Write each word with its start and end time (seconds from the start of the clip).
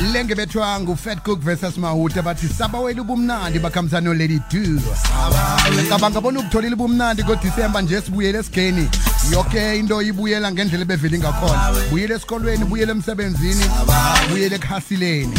lenge 0.00 0.34
bethwa 0.34 0.80
ngu-fat 0.80 1.22
cook 1.22 1.40
versus 1.40 1.76
mahuta 1.76 2.22
bathi 2.22 2.48
sabawela 2.48 3.02
ubumnandi 3.02 3.58
bakhambisana 3.58 4.00
no-lady 4.00 4.40
do 4.50 4.80
cabanga 5.88 6.20
bona 6.20 6.40
ukutholile 6.40 6.74
ubumnandi 6.74 7.24
ngodisemba 7.24 7.82
nje 7.82 8.00
sibuyele 8.00 8.38
esigeni. 8.38 8.88
Yoke 9.32 9.78
into 9.78 10.02
ibuyela 10.02 10.52
ngendlela 10.52 10.82
ebevele 10.82 11.18
ngakhona 11.18 11.72
buyele 11.90 12.14
esikolweni 12.14 12.64
buyele 12.64 12.92
emsebenzini 12.92 13.64
buyele 14.30 14.56
ekhasileni 14.56 15.34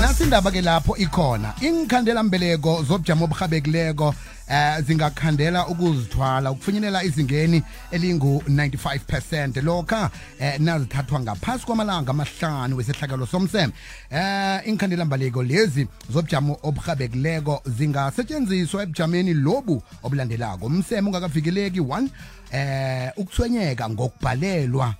nasi 0.00 0.24
indaba 0.24 0.50
ke 0.50 0.60
lapho 0.60 0.96
ikhona. 0.96 1.54
Inkhandelambeleko 1.60 2.82
zobujamo 2.82 3.24
obuhabekileko 3.24 4.14
eh 4.48 4.80
zingakhandela 4.86 5.66
ukuzithwala 5.66 6.50
ukufinyelela 6.50 7.04
izingeni 7.04 7.62
elingu-95 7.92 8.98
percent. 9.06 9.56
Lokha 9.56 10.10
eh 10.40 10.60
nazithathwa 10.60 11.20
ngaphasi 11.20 11.66
kwamalanga 11.66 12.10
amahlanu 12.10 12.76
wesehlakalo 12.76 13.26
somseme 13.26 13.72
eh 14.10 14.60
inkhandelambaleko 14.68 15.42
lezi 15.42 15.88
zobujamo 16.12 16.58
obuhabekileko 16.62 17.62
zingasetshenziswa 17.66 18.82
ebujameni 18.82 19.34
lobu 19.34 19.82
obulandelako. 20.02 20.66
Umseme 20.66 21.08
ungakavikeleki 21.08 21.80
one 21.80 22.10
eh 22.52 23.10
ukuthwenyeka 23.16 23.90
ngokubhalelwa 23.90 24.94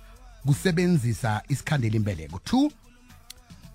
kusebenzisa 0.45 1.41
isikhandela 1.49 1.95
imbeleko 1.95 2.39
two 2.45 2.71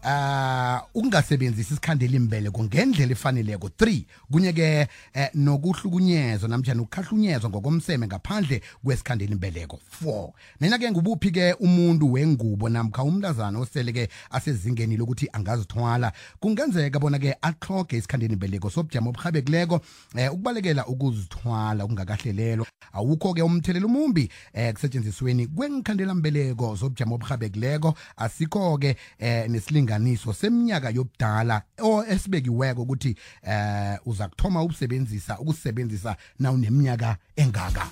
uh 0.04 0.80
ukungasebenzisi 0.94 1.72
isikhandela 1.72 2.16
imbeleko 2.16 2.64
ngendlela 2.64 3.12
efaneleko. 3.12 3.68
3 3.68 4.04
kunye 4.32 4.52
ke 4.52 4.88
eh, 5.14 5.28
nokuhlukunyezwa 5.34 6.48
namjani 6.48 6.80
ukukhahlunyezwa 6.80 7.50
ngokomseme 7.50 8.06
ngaphandle 8.06 8.62
kwesikhandela 8.84 9.32
imbeleko. 9.32 9.78
4 10.04 10.30
nena 10.60 10.78
ke 10.78 10.90
ngubuphi 10.90 11.30
ke 11.30 11.52
umuntu 11.52 12.12
wengubo 12.12 12.68
namkha 12.68 13.02
umntazana 13.02 13.58
osele 13.58 13.92
ke 13.92 14.08
asezingeni 14.30 14.96
lokuthi 14.96 15.28
angazithwala? 15.32 16.12
Kungenzeka 16.40 16.98
bona 16.98 17.18
ke 17.18 17.36
axhoge 17.42 17.96
isikhandela 17.96 18.32
imbeleko 18.32 18.70
sobujamo 18.70 19.10
obuhabekileko 19.10 19.80
eh, 20.16 20.32
ukubalekela 20.32 20.86
ukuzithwala 20.86 21.84
okungakahlelelwa. 21.84 22.66
Awukho 22.92 23.34
ke 23.34 23.42
umthelela 23.42 23.86
umumbi 23.86 24.30
eh, 24.52 24.72
kusetshenzisweni 24.72 25.46
kwengikhandelambeleko 25.46 26.50
mbeleko 26.54 26.76
zobujamo 26.76 27.14
obuhabekileko 27.14 27.94
asikho 28.16 28.78
ke 28.78 28.96
eh, 29.18 29.50
nesilinganiso 29.90 30.32
seminyaka 30.32 30.90
yobudala 30.90 31.62
o 31.82 32.04
esibekiweko 32.04 32.82
ukuthi 32.82 33.16
eh 33.42 33.98
uza 34.06 34.28
kuthoma 34.28 34.62
ukusebenzisa 34.62 35.38
ukusebenzisa 35.38 36.16
nawuneminyaka 36.38 37.16
engaka. 37.36 37.86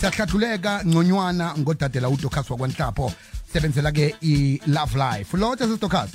Siyahlathuleka 0.00 0.84
ngconywana 0.84 1.54
ngodadela 1.58 2.08
udokas 2.08 2.50
wakwanhlapho. 2.50 3.12
Sebenzela 3.52 3.92
ke 3.92 4.14
i-love 4.20 4.96
life. 4.96 5.36
Lotsha 5.36 5.66
sesidocas 5.66 6.10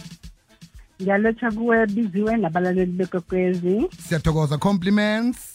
ngiyalotsha 1.01 1.51
kuwe 1.51 1.87
biziwe 1.87 2.37
nabalaleli 2.37 2.91
bekwekwezi. 2.91 3.89
Siyathokoza 4.07 4.57
compliments 4.57 5.52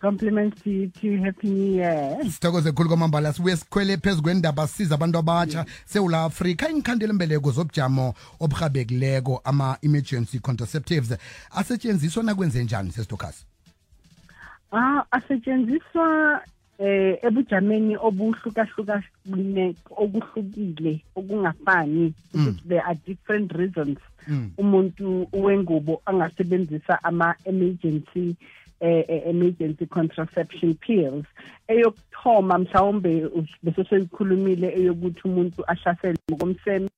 compliments 0.00 0.62
to 0.62 0.70
you 0.70 0.88
too 0.88 1.16
happy 1.24 1.48
new 1.48 1.74
year. 1.76 2.18
Sithokoze 2.30 2.72
khulu 2.72 2.88
kwamambala 2.88 3.32
sibuye 3.32 3.56
sikhwele 3.56 3.96
phezu 3.96 4.22
kwendaba 4.22 4.66
siza 4.66 4.94
abantu 4.94 5.18
abatsha 5.18 5.64
sewula 5.84 6.24
afrika 6.24 6.68
inkhandela 6.68 7.12
mbeleko 7.12 7.50
zobujamo 7.50 8.14
obuhabekileko 8.40 9.40
ama-emergency 9.44 10.38
contraceptives 10.38 11.18
asetshenziswa 11.50 12.22
nakwenze 12.22 12.64
njani 12.64 12.92
sesitokasi 12.92 13.44
ah 14.72 15.02
asetshenziswa 15.10 16.40
eh 16.78 17.18
ebujameni 17.22 17.96
obuhlukahlukene 17.96 19.74
okuhlukile 19.90 21.00
okungafani 21.16 22.14
ukuthi 22.34 22.62
there 22.68 22.82
are 22.82 22.98
different 23.06 23.52
reasons. 23.52 23.98
Umuntu 24.58 25.28
wengubo 25.32 26.02
angasebenzisa 26.06 27.02
ama 27.02 27.34
emergency 27.44 28.18
eh, 28.18 28.28
eh, 28.28 28.36
emergency 28.80 29.86
contraception 29.86 30.74
pills 30.74 31.26
eyokuthoma 31.68 32.58
mhlawumbe 32.58 33.30
bese 33.62 33.84
seyikhulumile 33.84 34.68
eyokuthi 34.78 35.20
umuntu 35.24 35.62
ahlaselwe 35.66 36.18
ngokomseme 36.30 36.88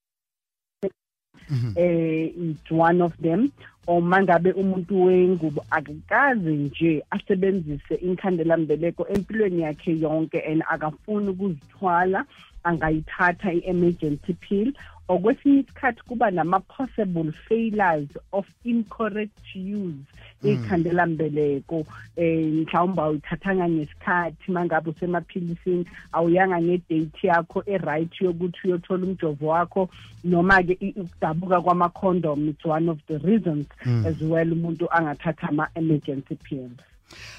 eh 1.76 2.32
it's 2.36 2.70
one 2.70 3.00
of 3.02 3.12
them. 3.18 3.52
Or 3.86 4.02
mangabe 4.02 4.52
umuntu 4.52 5.04
wengubo 5.04 5.64
akakaze 5.70 6.50
nje 6.50 7.04
asebenzise 7.10 7.94
inkhandelambeleko 7.94 9.06
empilweni 9.08 9.62
yakhe 9.62 9.98
yonke 10.00 10.40
and 10.40 10.62
akafuni 10.68 11.28
ukuzithwala 11.28 12.24
angayithatha 12.64 13.52
i-emergency 13.52 14.32
pill. 14.34 14.72
Okwesinye 15.10 15.60
isikhathi 15.60 16.02
kuba 16.08 16.30
nama-possible 16.30 17.32
failures 17.48 18.08
of 18.32 18.46
incorrect 18.64 19.56
use 19.56 20.06
iy'khandelambeleko 20.44 21.86
eh 22.16 22.52
mhlawumbe 22.52 23.02
awuyithathanga 23.02 23.68
ngesikhathi 23.68 24.52
mangabe 24.52 24.90
usemaphilisini 24.90 25.86
awuyanga 26.12 26.62
ngedate 26.62 27.26
yakho 27.26 27.62
e-right 27.66 28.20
yokuthi 28.20 28.58
uyothola 28.64 29.06
umjovo 29.06 29.46
wakho 29.46 29.88
noma-ke 30.24 30.94
ukudabuka 30.96 31.60
kwama-condom 31.60 32.48
it's 32.48 32.64
one 32.64 32.90
of 32.90 32.98
the 33.08 33.18
reasons 33.18 33.66
as 34.06 34.20
well 34.22 34.52
umuntu 34.52 34.92
angathatha 34.92 35.48
ama-emergency 35.48 36.34
pills. 36.34 36.78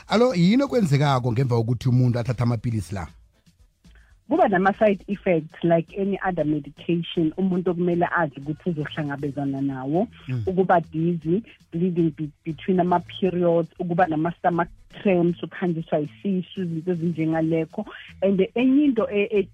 Alo 0.07 0.35
yini 0.35 0.63
okwenzekako 0.63 1.31
ngemva 1.31 1.55
kokuthi 1.55 1.89
umuntu 1.89 2.19
athathe 2.19 2.43
amapilisi 2.43 2.95
la? 2.95 3.07
Kuba 4.31 4.47
nama-side 4.47 5.03
effects 5.07 5.63
like 5.63 5.91
any 5.99 6.17
other 6.27 6.45
medication 6.45 7.33
umuntu 7.37 7.71
okumele 7.71 8.07
azi 8.15 8.39
ukuthi 8.39 8.69
uzohlangabezana 8.69 9.61
nawo. 9.61 10.07
Mm. 10.27 10.43
Ukuba 10.47 10.79
dizzy 10.79 11.43
bleeding 11.71 12.11
be 12.15 12.29
between 12.45 12.79
ama-periods 12.79 13.69
ukuba 13.79 14.07
nama-stomach 14.07 14.69
cramps 15.01 15.43
ukhanjiswa 15.43 15.99
yisisu 15.99 16.61
izinto 16.61 16.91
ezinjengalekho 16.91 17.85
and 18.21 18.47
enye 18.55 18.85
into 18.85 19.07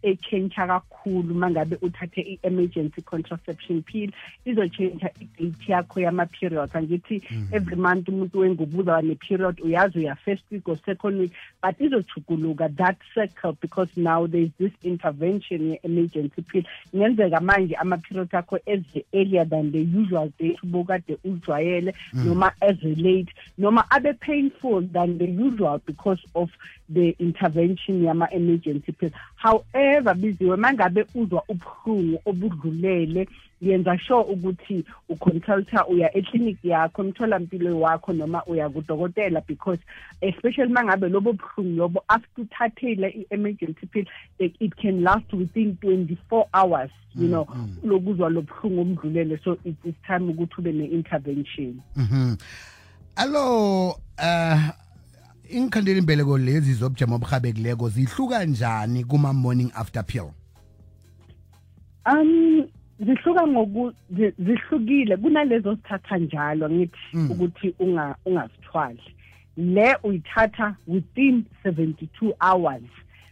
e-change 0.03 0.55
kakhulu 0.55 1.35
mangabe 1.35 1.77
uthathe 1.81 2.21
i-emergency 2.21 3.01
contraception 3.01 3.81
pill 3.81 4.11
izotshentsha 4.45 5.09
i-date 5.21 5.71
yakho 5.71 5.99
yama-periods 5.99 6.75
angithi 6.75 7.21
every 7.51 7.75
month 7.75 8.09
umuntu 8.09 8.39
wengubo 8.39 8.79
uzaba 8.79 9.01
ne-period 9.01 9.61
uyazi 9.61 9.99
uya 9.99 10.15
first 10.15 10.43
week 10.51 10.67
or 10.67 10.77
second 10.85 11.19
week 11.19 11.31
but 11.63 11.81
izochuguluka 11.81 12.69
that 12.69 12.97
cycle 13.13 13.53
because 13.61 13.89
now 13.95 14.27
there 14.27 14.43
is 14.43 14.51
this 14.57 14.71
intervention 14.83 15.71
ye-emergency 15.71 16.41
pill. 16.41 16.63
Kungenzeka 16.91 17.39
manje 17.41 17.75
ama-period 17.75 18.29
akho 18.31 18.59
as 18.67 18.83
earlier 19.13 19.45
than 19.45 19.71
the 19.71 19.79
usual 19.79 20.31
date 20.39 20.57
ubokade 20.63 21.17
ujwayele 21.25 21.93
noma 22.13 22.51
as 22.61 22.77
late 22.83 23.29
noma 23.57 23.85
abe 23.91 24.13
painful 24.19 24.81
than 24.81 25.17
the 25.17 25.26
usual 25.27 25.79
because 25.85 26.21
of 26.35 26.49
the 26.89 27.15
intervention 27.19 28.03
yama-emergency 28.03 28.91
pill 28.91 29.11
however 29.35 30.15
biziwe 30.15 30.55
mangabe 30.55 31.05
uzwa 31.15 31.43
ubuhlungu 31.47 32.21
obudlulele 32.25 33.27
yenza 33.61 33.99
sure 33.99 34.23
ukuthi 34.23 34.85
uconsulta 35.09 35.87
uya 35.87 36.17
ekliniki 36.17 36.69
yakho 36.69 37.03
emtholampilo 37.03 37.79
wakho 37.79 38.13
noma 38.13 38.45
uya 38.45 38.69
kudokotela 38.69 39.41
because 39.47 39.79
especially 40.21 40.73
mangabe 40.73 41.09
lobo 41.09 41.33
buhlungu 41.33 41.77
lobo 41.77 42.03
after 42.07 42.43
uthathile 42.43 43.07
i-emergency 43.07 43.85
pill 43.85 44.05
it 44.39 44.75
can 44.75 45.03
last 45.03 45.33
within 45.33 45.77
24 45.81 46.45
hours 46.53 46.91
you 47.15 47.27
know 47.27 47.47
lokuzwa 47.83 48.29
lobuhlungu 48.29 48.81
obudlulele. 48.81 49.39
So 49.43 49.57
it 49.63 49.75
is 49.83 49.95
time 50.07 50.29
ukuthi 50.31 50.55
ube 50.57 50.71
ne-intervention. 50.71 51.81
Mhm. 51.95 52.37
alo 53.15 53.89
uh 54.19 54.86
inkhandela 55.49 55.97
imbeleko 55.99 56.37
lezi 56.37 56.73
zobujamo 56.73 57.15
obuhabekileko 57.15 57.89
zihluka 57.89 58.45
njani 58.45 59.03
kuma-morning 59.03 59.71
after 59.75 60.03
pill? 60.05 60.29
Um 62.05 62.67
zihluka 62.99 63.47
ngoku 63.47 63.93
zihlukile. 64.39 65.17
Kunalezo 65.17 65.73
zithatha 65.75 66.17
njalo 66.17 66.69
ngithi 66.69 67.17
ukuthi 67.29 67.73
unga 67.79 68.15
ungazithwali. 68.25 69.01
Le 69.57 69.95
uyithatha 70.03 70.75
within 70.87 71.43
72 71.65 72.33
hours 72.41 72.83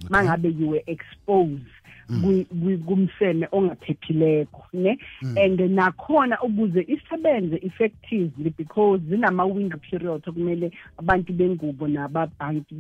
mangabe 0.10 0.50
you 0.60 0.70
were 0.70 0.84
exposed. 0.88 1.62
ku- 1.66 1.75
Mm. 2.10 2.80
kumseme 2.86 3.48
ongaphephileko 3.52 4.64
ne? 4.74 4.98
Mm. 5.22 5.38
And 5.38 5.60
nakhona 5.60 6.38
ukuze 6.42 6.86
isebenze 6.88 7.60
effectively 7.64 8.54
because 8.58 9.02
zinama-window 9.10 9.80
periods 9.80 10.28
okumele 10.28 10.72
abantu 10.98 11.34
bengubo 11.34 11.88
nababhanki 11.88 12.76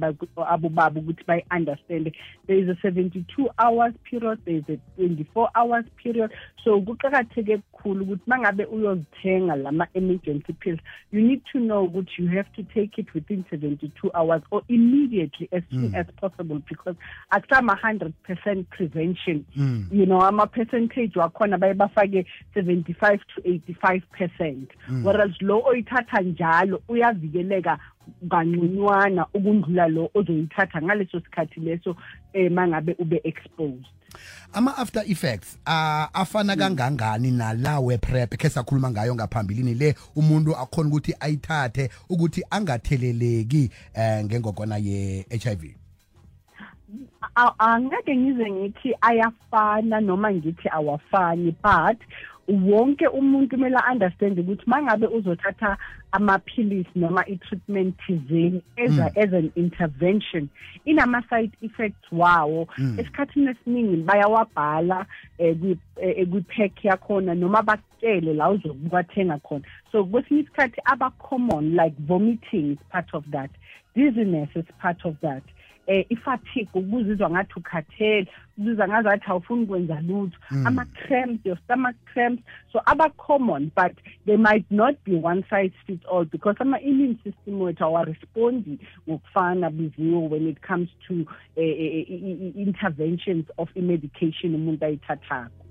abobaba 0.48 1.00
ukuthi 1.00 1.24
bayi-understande. 1.28 2.14
There 2.48 2.60
is 2.60 2.70
a 2.70 2.76
72 2.82 3.50
hours 3.58 3.94
period 4.10 4.40
there 4.46 4.58
is 4.58 4.70
a 4.70 4.78
24 4.98 5.50
hours 5.56 5.86
period. 6.04 6.32
So 6.64 6.82
kuqakatheke 6.82 7.58
kukhulu 7.58 8.04
ukuthi 8.04 8.24
mangabe 8.28 8.66
uyozithenga 8.66 9.56
lama-emergency 9.56 10.54
pills 10.54 10.80
you 11.12 11.22
need 11.22 11.42
to 11.52 11.60
know 11.60 11.88
ukuthi 11.88 12.18
you 12.18 12.28
have 12.28 12.50
to 12.56 12.64
take 12.64 13.02
it 13.02 13.14
within 13.14 13.44
72 13.50 14.12
hours 14.14 14.42
or 14.52 14.62
immediately 14.68 15.50
as 15.52 15.64
soon 15.72 15.92
mm. 15.92 15.96
as 15.96 16.06
possible 16.22 16.60
because 16.70 16.96
akusama 17.32 17.74
100 17.74 18.14
percent 18.24 18.70
prevention 18.70 19.15
intervention 19.16 19.88
you 19.92 20.06
know 20.06 20.22
ama 20.22 20.48
percentage 20.48 21.20
wakhona 21.20 21.58
baye 21.58 21.74
bafake 21.74 22.26
75 22.56 23.20
to 23.36 23.42
85 23.42 24.02
percent. 24.12 24.70
Whereas 25.04 25.32
lo 25.42 25.62
oyithatha 25.66 26.22
njalo 26.22 26.82
uyavikeleka 26.88 27.80
kangconywana 28.30 29.26
ukundlula 29.34 29.88
lo 29.88 30.10
ozoyithatha 30.14 30.82
ngaleso 30.82 31.20
sikhathi 31.20 31.60
leso 31.60 31.96
eh 32.34 32.52
mangabe 32.52 32.96
ube 33.00 33.22
exposed. 33.24 33.86
Ama 34.54 34.78
after 34.78 35.04
effects 35.08 35.58
uh, 35.68 36.08
afana 36.14 36.56
kangangani 36.56 37.32
nalawe 37.32 37.98
prep 37.98 38.38
ke 38.38 38.50
sakhuluma 38.50 38.92
ngayo 38.92 39.16
ngaphambilini 39.16 39.74
le 39.74 39.96
umuntu 40.16 40.56
akhona 40.56 40.90
ukuthi 40.90 41.16
ayithathe 41.20 41.90
ukuthi 42.10 42.44
angatheleleki 42.50 43.72
eh 43.94 44.26
ngengogwana 44.26 44.78
ye 44.78 45.26
HIV 45.30 45.64
A- 45.64 45.85
angeke 47.60 48.16
ngize 48.16 48.52
ngithi 48.52 48.96
ayafana 49.02 50.02
noma 50.02 50.32
ngithi 50.34 50.70
awafani 50.72 51.56
but 51.64 51.98
wonke 52.48 53.08
umuntu 53.08 53.50
kumele 53.58 53.78
understand 53.92 54.40
ukuthi 54.40 54.64
mangabe 54.66 55.08
uzothatha 55.08 55.78
amaphilisi 56.12 56.90
noma 56.96 57.26
i-treatment 57.28 57.96
thizeni 58.08 58.62
as, 58.78 59.00
a, 59.00 59.12
as 59.20 59.34
an 59.34 59.52
intervention 59.56 60.48
inama 60.86 61.24
side 61.30 61.52
effects 61.62 62.12
wawo. 62.12 62.68
Esikhathini 63.00 63.48
esiningi 63.50 63.98
bayawabhala 64.04 65.06
eh, 65.38 65.56
kwi- 65.58 65.78
eh, 66.02 66.28
kwi-pack 66.30 66.86
yakhona 66.86 67.36
noma 67.36 67.64
bakutshele 67.64 68.34
la 68.34 68.50
uzokwathenga 68.50 69.38
khona. 69.40 69.64
So 69.92 70.04
kwesinye 70.06 70.40
isikhathi 70.42 70.82
aba-common 70.86 71.76
like 71.76 71.96
vomiting 72.00 72.72
is 72.72 72.78
part 72.92 73.14
of 73.14 73.24
that 73.32 73.50
dizziness 73.96 74.50
is 74.56 74.66
part 74.82 75.06
of 75.06 75.16
that. 75.22 75.44
Eh 75.88 76.06
ifatigue 76.10 76.70
ukuzizwa 76.74 77.30
ngathi 77.30 77.54
ukhathele 77.56 78.28
ukuzizwa 78.58 78.88
ngazathi 78.88 79.24
awufuni 79.28 79.64
ukwenza 79.64 80.02
lutho. 80.02 80.38
Hmm. 80.48 80.68
Ama 80.68 80.86
cramps 80.86 81.46
your 81.46 81.58
stomach 81.64 81.96
cramps. 82.14 82.44
So 82.72 82.80
aba 82.86 83.10
common 83.18 83.72
but 83.76 83.92
they 84.26 84.38
might 84.38 84.66
not 84.72 84.96
be 85.06 85.16
one 85.24 85.44
size 85.50 85.74
fits 85.88 86.06
all 86.12 86.26
because 86.26 86.58
ama 86.60 86.80
immune 86.80 87.18
system 87.24 87.62
wethu 87.62 87.84
awarespondi 87.84 88.80
ngokufana 89.10 89.70
biziwe 89.70 90.28
when 90.30 90.48
it 90.48 90.58
comes 90.68 90.90
to 91.08 91.14
eh, 91.56 91.70
eh, 91.80 92.06
eh, 92.10 92.10
i- 92.10 92.54
interventions 92.62 93.46
of 93.58 93.70
i-medication 93.76 94.56
umuntu 94.56 94.86
ayithathako. 94.86 95.66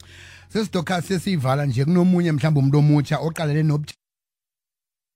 Sesidoka 0.49 1.03
sesiyivala 1.03 1.67
nje 1.67 1.85
kunomunye 1.85 2.33
mhlawumbe 2.33 2.61
umuntu 2.61 2.79
omutsha 2.79 3.19
oqalele 3.19 3.63
nob 3.63 3.85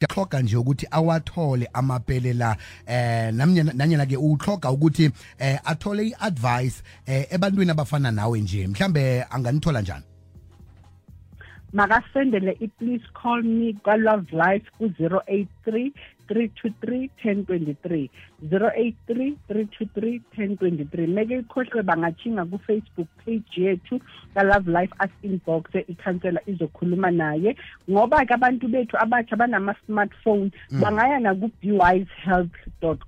yahloga 0.01 0.43
nje 0.43 0.57
ukuthi 0.57 0.87
awathole 0.91 1.69
amapele 1.73 2.33
la 2.33 2.57
eh 2.87 3.35
namnyana 3.35 3.73
nanyana 3.73 4.07
ke 4.07 4.17
uhloga 4.17 4.71
ukuthi 4.71 5.11
eh 5.39 5.59
athole 5.65 6.09
iadvice 6.09 6.83
eh 7.07 7.27
ebantwini 7.31 7.71
abafana 7.71 8.11
nawe 8.11 8.41
nje. 8.41 8.67
Mhlambe 8.67 9.25
anganithola 9.31 9.81
njani? 9.81 10.05
Makasendele 11.73 12.57
i-please 12.61 13.05
call 13.23 13.43
me 13.43 13.73
kwa-love 13.73 14.33
life 14.33 14.71
ku-083 15.73 15.93
323 16.29 17.09
1023 17.25 18.11
083 18.43 19.37
323 19.49 20.21
1023 20.37 21.07
meke 21.07 21.39
ikhohlwe 21.39 21.83
bangatshinga 21.83 22.45
ku-facebook 22.45 23.09
page 23.25 23.57
yethu 23.57 24.01
ka-love 24.35 24.69
life 24.71 24.93
as 24.99 25.11
inbox 25.23 25.65
ikhansela 25.89 26.41
izokhuluma 26.47 27.11
naye. 27.11 27.57
Ngoba-ke 27.91 28.35
abantu 28.35 28.69
bethu 28.69 28.97
abatsha 28.97 29.37
banama-smartphone 29.37 30.51
bangaya 30.81 31.19
naku-bwise 31.21 32.09
health 32.25 32.53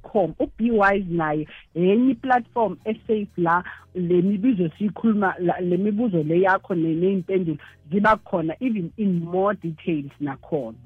com. 0.02 0.34
U-bwise 0.40 1.04
naye 1.10 1.46
enye 1.74 2.10
i-platform 2.12 2.76
esafe 2.84 3.26
la 3.36 3.62
le 3.94 4.22
mibuzo 4.22 4.70
siyikhuluma 4.78 5.34
la- 5.38 5.60
le 5.60 5.76
mibuzo 5.76 6.22
le 6.22 6.40
yakho 6.40 6.74
ne- 6.74 6.94
ney'mpendulo 6.94 7.58
ziba 7.92 8.16
khona 8.24 8.54
even 8.60 8.90
in 8.96 9.20
more 9.24 9.54
details 9.54 10.10
nakhona. 10.20 10.76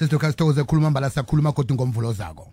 Sesidoka 0.00 0.30
sithokoze 0.30 0.64
khuluma 0.64 0.90
mbala 0.90 1.10
sakhuluma 1.10 1.52
kodwa 1.52 1.74
ngomvulo 1.74 2.12
zako 2.12 2.48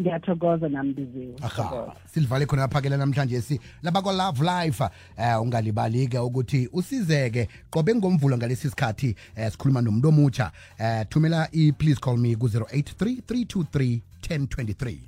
ngiyathokoza 0.00 0.68
nambiziwe 0.68 1.34
aha 1.42 1.92
silivale 2.06 2.46
khona 2.46 2.62
laphakela 2.62 2.96
namhlanje 2.96 3.40
si 3.40 3.60
labakwa 3.82 4.12
love 4.12 4.44
life 4.44 4.84
eh 5.18 5.42
ungalibali-ke 5.42 6.18
ukuthi 6.18 6.68
usizeke 6.72 7.48
qobe 7.70 7.94
ngomvulo 7.94 8.36
ngalesi 8.36 8.70
sikhathi 8.70 9.16
eh 9.36 9.52
sikhuluma 9.52 9.80
nomuntu 9.80 10.08
omutsha 10.08 10.52
eh 10.78 11.06
thumela 11.08 11.48
i-please 11.52 12.00
call 12.00 12.16
me 12.16 12.36
ku-083 12.36 13.20
323 13.28 14.00
1023 14.22 14.98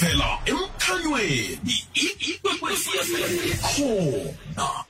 vela 0.00 0.38
emkhanyweni 0.46 1.74
ikwekwesiyasekhona 1.94 3.56
khona 4.56 4.87